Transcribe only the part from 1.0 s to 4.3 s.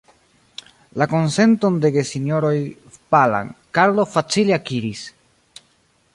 La konsenton de gesinjoroj Palam, Karlo